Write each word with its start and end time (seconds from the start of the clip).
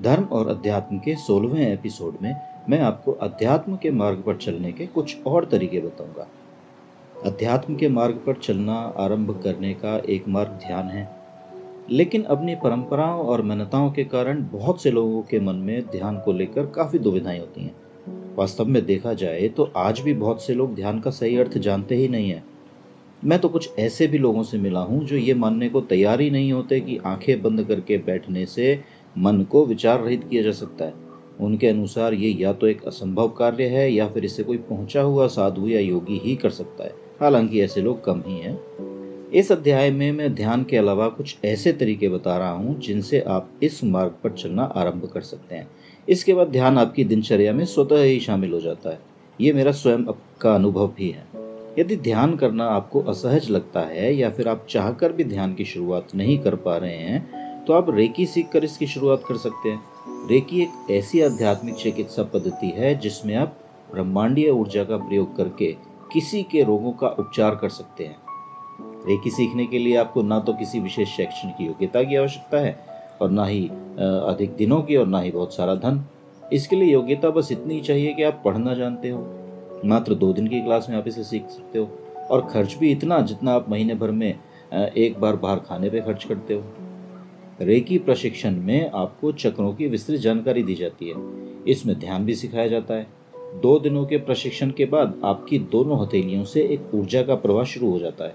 धर्म 0.00 0.24
और 0.24 0.48
अध्यात्म 0.48 0.98
के 0.98 1.14
सोलहवें 1.16 1.72
एपिसोड 1.72 2.16
में 2.22 2.34
मैं 2.68 2.78
आपको 2.80 3.12
अध्यात्म 3.12 3.76
के 3.76 3.90
मार्ग 3.90 4.22
पर 4.26 4.36
चलने 4.36 4.70
के 4.72 4.86
कुछ 4.86 5.16
और 5.26 5.44
तरीके 5.44 5.80
बताऊँगा। 5.80 6.26
अध्यात्म 7.24 7.74
के 7.76 7.88
मार्ग 7.88 8.22
पर 8.26 8.36
चलना 8.42 8.74
आरंभ 8.98 9.30
करने 9.44 9.72
का 9.74 9.96
एक 10.08 10.28
मार्ग 10.28 10.50
ध्यान 10.62 10.88
है, 10.88 11.08
लेकिन 11.90 12.22
अपनी 12.24 12.54
परंपराओं 12.54 13.24
और 13.24 13.42
मान्यताओं 13.42 13.90
के 13.90 14.04
कारण 14.04 14.44
बहुत 14.52 14.82
से 14.82 14.90
लोगों 14.90 15.20
के 15.22 15.40
मन 15.40 15.56
में 15.56 15.80
ध्यान 15.86 16.18
को 16.18 16.32
लेकर 16.32 16.66
काफ़ी 16.66 16.98
दुविधाएँ 16.98 17.38
होती 17.40 17.64
हैं। 17.64 17.74
वास्तव 18.36 18.64
में 18.64 18.84
देखा 18.86 19.12
जाए 19.14 19.48
तो 19.48 19.70
आज 19.76 20.00
भी 20.00 20.14
बहुत 20.14 20.42
से 20.42 20.54
लोग 20.54 20.74
ध्यान 20.74 21.00
का 21.00 21.10
सही 21.10 21.36
अर्थ 21.36 21.58
जानते 21.58 21.96
ही 21.96 22.08
नहीं 22.08 22.30
है। 22.30 22.42
मैं 23.22 23.38
तो 23.38 23.48
कुछ 23.48 23.78
ऐसे 23.78 24.06
भी 24.06 24.18
लोगों 24.18 24.42
से 24.42 24.58
मिला 24.58 24.80
हूँ 24.80 25.04
जो 25.04 25.16
ये 25.16 25.34
मानने 25.34 25.68
को 25.68 25.80
तैयार 25.82 26.20
ही 26.20 26.30
नहीं 26.30 26.52
होते 26.52 26.80
कि 26.80 26.96
आँखें 27.06 27.42
बंद 27.42 27.62
करके 27.64 27.98
बैठने 27.98 28.44
से 28.46 28.82
मन 29.20 29.42
को 29.42 29.66
विचार 29.66 30.00
रहित 30.00 30.24
किया 30.30 30.42
जा 30.42 30.52
सकता 30.52 30.84
है। 30.84 30.94
उनके 31.40 31.66
अनुसार 31.66 32.14
ये 32.14 32.30
या 32.30 32.52
तो 32.52 32.66
एक 32.66 32.84
असंभव 32.84 33.28
कार्य 33.28 33.64
है 33.64 33.92
या 33.92 34.08
फिर 34.08 34.24
इसे 34.24 34.42
कोई 34.42 34.56
पहुँचा 34.56 35.02
हुआ 35.02 35.26
साधु 35.26 35.68
या 35.68 35.80
योगी 35.80 36.18
ही 36.18 36.36
कर 36.36 36.50
सकता 36.50 36.84
है। 36.84 36.94
हालाँकि 37.20 37.60
ऐसे 37.60 37.82
लोग 37.82 38.04
कम 38.04 38.22
ही 38.26 38.38
हैं। 38.38 38.60
इस 39.30 39.52
अध्याय 39.52 39.90
में 39.90 40.12
मैं 40.12 40.34
ध्यान 40.34 40.64
के 40.64 40.76
अलावा 40.76 41.08
कुछ 41.08 41.36
ऐसे 41.44 41.72
तरीके 41.72 42.08
बता 42.08 42.38
रहा 42.38 42.50
हूँ 42.50 42.80
जिनसे 42.80 43.20
आप 43.20 43.50
इस 43.62 43.84
मार्ग 43.84 44.14
पर 44.24 44.30
चलना 44.30 44.62
आरंभ 44.62 45.10
कर 45.14 45.20
सकते 45.20 45.54
हैं। 45.54 45.70
इसके 46.08 46.34
बाद 46.34 46.48
ध्यान 46.48 46.78
आपकी 46.78 47.04
दिनचर्या 47.04 47.52
में 47.52 47.64
स्वतः 47.64 48.02
ही 48.02 48.20
शामिल 48.20 48.52
हो 48.52 48.60
जाता 48.60 48.90
है। 48.90 48.98
ये 49.40 49.52
मेरा 49.52 49.72
स्वयं 49.72 50.04
का 50.40 50.54
अनुभव 50.54 50.86
भी 50.86 51.10
है। 51.10 51.24
यदि 51.78 51.96
ध्यान 51.96 52.36
करना 52.36 52.64
आपको 52.64 53.00
असहज 53.00 53.50
लगता 53.50 53.80
है 53.80 54.14
या 54.14 54.30
फिर 54.30 54.48
आप 54.48 54.66
चाहकर 54.70 55.12
भी 55.12 55.24
ध्यान 55.24 55.54
की 55.54 55.64
शुरुआत 55.64 56.08
नहीं 56.14 56.38
कर 56.38 56.54
पा 56.54 56.76
रहे 56.76 56.96
हैं 56.96 57.39
तो 57.70 57.74
आप 57.74 57.90
रेकी 57.90 58.24
सीख 58.26 58.48
कर 58.52 58.64
इसकी 58.64 58.86
शुरुआत 58.86 59.22
कर 59.26 59.36
सकते 59.36 59.70
हैं। 59.70 60.28
रेकी 60.28 60.62
एक 60.62 60.90
ऐसी 60.90 61.20
आध्यात्मिक 61.22 61.74
चिकित्सा 61.74 62.22
पद्धति 62.32 62.70
है 62.76 62.94
जिसमें 63.00 63.34
आप 63.34 63.54
ब्रह्मांडीय 63.92 64.48
ऊर्जा 64.50 64.82
का 64.84 64.96
प्रयोग 64.98 65.36
करके 65.36 65.66
किसी 66.12 66.42
के 66.42 66.62
रोगों 66.62 66.92
का 66.92 67.08
उपचार 67.08 67.54
कर 67.54 67.68
सकते 67.68 68.04
हैं। 68.04 68.16
रेकी 69.06 69.30
सीखने 69.30 69.66
के 69.66 69.78
लिए 69.78 69.96
आपको 69.96 70.22
ना 70.22 70.38
तो 70.40 70.52
किसी 70.52 70.80
विशेष 70.80 71.08
शैक्षणिक 71.08 71.60
योग्यता 71.60 72.02
की 72.02 72.16
आवश्यकता 72.16 72.60
है 72.60 72.72
और 73.22 73.30
ना 73.30 73.44
ही 73.44 73.62
अधिक 74.00 74.56
दिनों 74.56 74.82
की 74.82 74.96
और 74.96 75.06
ना 75.06 75.20
ही 75.20 75.30
बहुत 75.30 75.54
सारा 75.54 75.74
धन। 75.76 76.04
इसके 76.52 76.76
लिए 76.76 76.92
योग्यता 76.92 77.30
बस 77.30 77.52
इतनी 77.52 77.74
ही 77.74 77.80
चाहिए 77.82 78.14
कि 78.14 78.22
आप 78.22 78.42
पढ़ना 78.44 78.74
जानते 78.74 79.10
हो। 79.10 79.24
मात्र 79.84 80.14
दो 80.16 80.32
दिन 80.32 80.48
की 80.48 80.60
क्लास 80.60 80.86
में 80.90 80.96
आप 80.98 81.08
इसे 81.08 81.24
सीख 81.24 81.48
सकते 81.50 81.78
हो 81.78 81.88
और 82.30 82.46
खर्च 82.52 82.76
भी 82.80 82.92
इतना 82.92 83.20
जितना 83.22 83.52
आप 83.52 83.70
महीने 83.70 83.94
भर 83.94 84.10
में 84.10 84.28
एक 84.72 85.20
बार 85.20 85.36
बाहर 85.36 85.58
खाने 85.60 85.90
पे 85.90 86.00
खर्च 86.00 86.24
करते 86.24 86.54
हो। 86.54 86.79
रेकी 87.62 87.98
प्रशिक्षण 87.98 88.56
में 88.56 88.90
आपको 88.90 89.32
चक्रों 89.32 89.74
की 89.74 89.86
विस्तृत 89.86 90.20
जानकारी 90.20 90.62
दी 90.62 90.74
जाती 90.74 91.08
है। 91.08 91.14
इसमें 91.68 91.98
ध्यान 91.98 92.24
भी 92.24 92.34
सिखाया 92.34 92.66
जाता 92.66 92.94
है। 92.94 93.06
दो 93.36 93.78
दिनों 93.78 94.06
के 94.06 94.16
प्रशिक्षण 94.16 94.70
के 94.70 94.84
बाद 94.84 95.20
आपकी 95.24 95.58
दोनों 95.58 96.02
हथेलियों 96.02 96.44
से 96.44 96.62
एक 96.62 96.94
ऊर्जा 96.94 97.22
का 97.22 97.34
प्रवाह 97.34 97.64
शुरू 97.64 97.90
हो 97.90 97.98
जाता 97.98 98.24
है, 98.24 98.34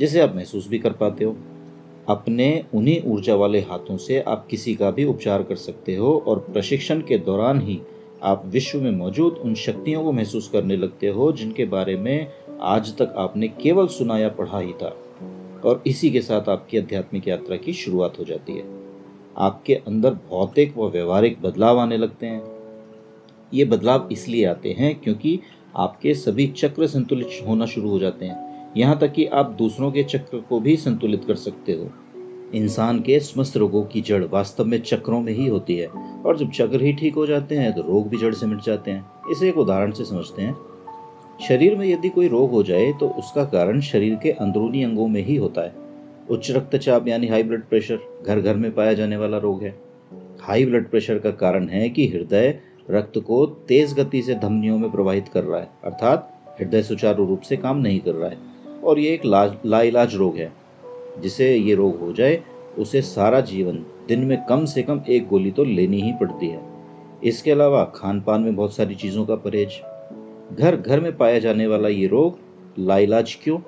जिसे 0.00 0.20
आप 0.20 0.34
महसूस 0.36 0.68
भी 0.68 0.78
कर 0.78 0.92
पाते 0.92 1.24
हो। 1.24 1.36
अपने 2.08 2.64
उन्हीं 2.74 3.02
ऊर्जा 3.02 3.34
वाले 3.34 3.60
हाथों 3.60 3.96
से 3.96 4.20
आप 4.20 4.46
किसी 4.50 4.74
का 4.74 4.90
भी 4.90 5.04
उपचार 5.04 5.42
कर 5.42 5.56
सकते 5.56 5.96
हो 5.96 6.24
और 6.26 6.38
प्रशिक्षण 6.38 7.00
के 7.00 7.18
दौरान 7.18 7.60
ही 7.60 7.80
आप 8.22 8.42
विश्व 8.46 8.80
में 8.80 8.90
मौजूद 8.90 9.32
उन 9.32 9.54
शक्तियों 9.54 10.04
को 10.04 10.12
महसूस 10.12 10.48
करने 10.48 10.76
लगते 10.76 11.08
हो 11.08 11.32
जिनके 11.32 11.64
बारे 11.64 11.96
में 11.96 12.28
आज 12.60 12.96
तक 12.96 13.14
आपने 13.16 13.48
केवल 13.48 13.86
सुना 13.86 14.18
या 14.18 14.28
पढ़ा 14.28 14.58
ही 14.58 14.72
था। 14.72 14.96
और 15.64 15.82
इसी 15.86 16.10
के 16.10 16.20
साथ 16.20 16.48
आपकी 16.48 16.78
आध्यात्मिक 16.78 17.28
यात्रा 17.28 17.56
की 17.56 17.72
शुरुआत 17.72 18.18
हो 18.18 18.24
जाती 18.24 18.52
है। 18.52 18.64
आपके 19.38 19.74
अंदर 19.74 20.14
भौतिक 20.30 20.76
व 20.76 20.88
व्यवहारिक 20.88 21.40
बदलाव 21.42 21.78
आने 21.78 21.96
लगते 21.96 22.26
हैं। 22.26 22.42
ये 23.54 23.64
बदलाव 23.64 24.08
इसलिए 24.12 24.44
आते 24.44 24.72
हैं 24.78 24.94
क्योंकि 25.00 25.38
आपके 25.76 26.14
सभी 26.14 26.46
चक्र 26.46 26.86
संतुलित 26.86 27.28
होना 27.46 27.66
शुरू 27.66 27.88
हो 27.88 27.98
जाते 27.98 28.26
हैं। 28.26 28.72
यहाँ 28.76 28.98
तक 28.98 29.12
कि 29.12 29.26
आप 29.26 29.50
दूसरों 29.50 29.90
के 29.92 30.02
चक्र 30.02 30.38
को 30.38 30.60
भी 30.60 30.76
संतुलित 30.76 31.24
कर 31.24 31.34
सकते 31.34 31.72
हो। 31.72 31.90
इंसान 32.54 33.00
के 33.00 33.18
समस्त 33.20 33.56
रोगों 33.56 33.82
की 33.84 34.00
जड़ 34.00 34.24
वास्तव 34.24 34.64
में 34.64 34.78
चक्रों 34.82 35.20
में 35.20 35.32
ही 35.32 35.46
होती 35.46 35.76
है 35.76 35.86
और 35.86 36.36
जब 36.38 36.50
चक्र 36.50 36.80
ही 36.82 36.92
ठीक 36.92 37.14
हो 37.14 37.26
जाते 37.26 37.54
हैं 37.54 37.72
तो 37.72 37.82
रोग 37.82 38.08
भी 38.08 38.16
जड़ 38.16 38.32
से 38.34 38.46
मिट 38.46 38.60
जाते 38.60 38.90
हैं। 38.90 39.30
इसे 39.30 39.48
एक 39.48 39.58
उदाहरण 39.58 39.92
से 39.92 40.04
समझते 40.04 40.42
हैं। 40.42 40.54
शरीर 41.38 41.76
में 41.76 41.86
यदि 41.86 42.08
कोई 42.08 42.28
रोग 42.28 42.50
हो 42.50 42.62
जाए 42.62 42.92
तो 42.92 43.08
उसका 43.08 43.44
कारण 43.44 43.80
शरीर 43.80 44.14
के 44.14 44.30
अंदरूनी 44.30 44.82
अंगों 44.82 45.06
में 45.08 45.22
ही 45.22 45.36
होता 45.36 45.62
है। 45.62 45.72
उच्च 46.30 46.50
रक्तचाप 46.50 47.08
यानी 47.08 47.26
हाई 47.26 47.42
ब्लड 47.42 47.62
प्रेशर 47.62 47.98
घर 48.26 48.40
घर 48.40 48.56
में 48.56 48.70
पाया 48.74 48.92
जाने 48.92 49.16
वाला 49.16 49.38
रोग 49.38 49.62
है। 49.62 49.74
हाई 50.40 50.64
ब्लड 50.64 50.88
प्रेशर 50.90 51.18
का 51.18 51.30
कारण 51.30 51.68
है 51.68 51.88
कि 51.88 52.06
हृदय 52.08 52.58
रक्त 52.90 53.18
को 53.18 53.44
तेज 53.68 53.94
गति 53.94 54.22
से 54.22 54.34
धमनियों 54.34 54.78
में 54.78 54.90
प्रवाहित 54.90 55.28
कर 55.28 55.44
रहा 55.44 55.60
है, 55.60 55.68
अर्थात 55.84 56.30
हृदय 56.60 56.82
सुचारू 56.82 57.26
रूप 57.26 57.40
से 57.40 57.56
काम 57.56 57.78
नहीं 57.78 58.00
कर 58.00 58.14
रहा 58.14 58.30
है। 58.30 58.38
और 58.84 58.98
ये 58.98 59.12
एक 59.14 59.60
लाइलाज 59.66 60.14
रोग 60.14 60.36
है। 60.36 60.52
जिसे 61.22 61.54
ये 61.56 61.74
रोग 61.74 62.00
हो 62.00 62.12
जाए, 62.12 62.42
उसे 62.78 63.02
सारा 63.02 63.40
जीवन, 63.40 63.84
दिन 64.08 64.24
में 64.24 64.36
कम 64.44 64.64
से 64.64 64.82
कम 64.82 65.00
एक 65.08 65.26
गोली 65.28 65.50
तो 65.50 65.64
लेनी 65.64 66.00
ही 66.00 66.12
पड़ती 66.12 66.48
है। 66.48 66.60
इसके 67.24 67.50
अलावा 67.50 67.84
खान 67.94 68.20
पान 68.20 68.40
में 68.40 68.56
बहुत 68.56 68.74
सारी 68.76 68.94
चीज़ों 68.94 69.24
का 69.26 69.34
परहेज 69.36 69.80
घर 70.52 70.76
घर 70.76 71.00
में 71.00 71.16
पाया 71.16 71.38
जाने 71.38 71.66
वाला 71.66 71.88
ये 71.88 72.06
रोग 72.06 72.38
लाइलाज 72.78 73.38
क्यों? 73.42 73.58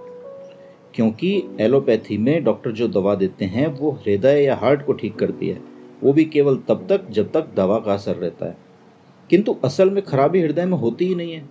क्योंकि 0.94 1.42
एलोपैथी 1.60 2.18
में 2.18 2.44
डॉक्टर 2.44 2.70
जो 2.72 2.88
दवा 2.88 3.14
देते 3.14 3.44
हैं, 3.44 3.66
वो 3.66 3.90
हृदय 3.90 4.42
या 4.42 4.56
हार्ट 4.56 4.86
को 4.86 4.92
ठीक 4.92 5.16
करती 5.16 5.48
है। 5.48 5.60
वो 6.04 6.12
भी 6.12 6.24
केवल 6.24 6.56
तब 6.56 6.86
तक 6.88 7.10
जब 7.10 7.32
तक 7.32 7.46
दवा 7.56 7.78
का 7.78 7.94
असर 7.94 8.16
रहता 8.16 8.46
है। 8.46 8.56
किंतु 9.30 9.56
असल 9.64 9.90
में 9.90 10.02
खराबी 10.02 10.40
हृदय 10.40 10.66
में 10.66 10.78
होती 10.78 11.06
ही 11.06 11.14
नहीं 11.14 11.32
है, 11.32 11.48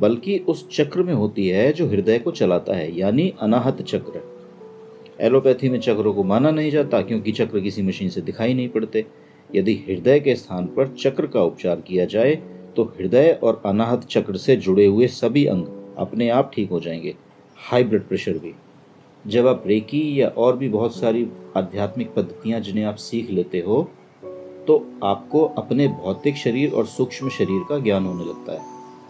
बल्कि 0.00 0.38
उस 0.38 0.76
चक्र 0.76 1.02
में 1.02 1.14
होती 1.14 1.48
है 1.48 1.72
जो 1.72 1.86
हृदय 1.86 2.18
को 2.18 2.30
चलाता 2.30 2.74
है, 2.74 2.98
यानी 2.98 3.34
अनाहत 3.40 3.82
चक्र। 3.82 4.20
एलोपैथी 5.20 5.68
में 5.68 5.80
चक्रों 5.80 6.14
को 6.14 6.24
माना 6.24 6.50
नहीं 6.50 6.70
जाता, 6.70 7.02
क्योंकि 7.02 7.32
चक्र 7.32 7.60
किसी 7.60 7.82
मशीन 7.82 8.08
से 8.08 8.20
दिखाई 8.20 8.54
नहीं 8.54 8.68
पड़ते। 8.68 9.06
यदि 9.54 9.74
हृदय 9.74 10.20
के 10.20 10.34
स्थान 10.34 10.66
पर 10.66 10.88
चक्र 10.88 11.26
का 11.26 11.42
उपचार 11.42 11.76
किया 11.76 12.04
जाए 12.04 12.53
तो 12.76 12.84
हृदय 12.84 13.38
और 13.42 13.62
अनाहत 13.66 14.04
चक्र 14.04 14.36
से 14.36 14.56
जुड़े 14.56 14.86
हुए 14.86 15.06
सभी 15.06 15.44
अंग 15.46 15.66
अपने 15.98 16.28
आप 16.28 16.50
ठीक 16.54 16.70
हो 16.70 16.80
जाएँगे। 16.80 17.14
हाई 17.58 17.84
ब्लड 17.84 18.06
प्रेशर 18.08 18.32
भी। 18.32 18.54
जब 19.24 19.46
आप 19.46 19.62
रेकी 19.66 20.20
या 20.20 20.28
और 20.28 20.56
भी 20.56 20.68
बहुत 20.68 20.96
सारी 20.96 21.26
आध्यात्मिक 21.56 22.14
पद्धतियाँ 22.14 22.60
जिन्हें 22.60 22.84
आप 22.84 22.96
सीख 22.96 23.30
लेते 23.30 23.58
हो 23.58 23.82
तो 24.66 24.76
आपको 25.04 25.44
अपने 25.58 25.86
भौतिक 25.88 26.36
शरीर 26.36 26.72
और 26.72 26.86
सूक्ष्म 26.86 27.28
शरीर 27.28 27.64
का 27.68 27.78
ज्ञान 27.78 28.06
होने 28.06 28.24
लगता 28.24 28.52
है 28.52 28.60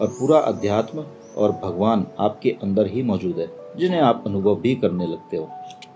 और 0.01 0.07
पूरा 0.07 0.37
अध्यात्म 0.37 1.05
और 1.37 1.51
भगवान 1.63 2.05
आपके 2.19 2.55
अंदर 2.63 2.87
ही 2.87 3.03
मौजूद 3.03 3.39
है, 3.39 3.47
जिन्हें 3.77 4.01
आप 4.01 4.23
अनुभव 4.27 4.55
भी 4.55 4.75
करने 4.75 5.07
लगते 5.07 5.37
हो। 5.37 5.49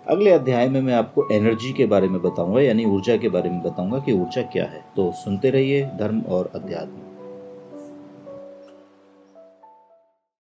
अगले 0.07 0.31
अध्याय 0.31 0.69
में 0.69 0.81
मैं 0.81 0.94
आपको 0.94 1.28
एनर्जी 1.31 1.74
के 1.74 1.86
बारे 1.86 2.07
में 2.07 2.22
बताऊँगा, 2.22 2.62
यानी 2.62 2.86
ऊर्जा 2.86 3.18
के 3.18 3.30
बारे 3.30 3.50
में 3.50 3.62
बताऊँगा 3.63 4.00
कि 4.00 4.13
ऊर्जा 4.13 4.41
क्या 4.44 4.66
है। 4.66 4.84
तो 4.96 5.12
सुनते 5.16 5.50
रहिए 5.50 5.86
धर्म 6.00 6.22
और 6.22 6.51
अध्यात्म। 6.56 7.09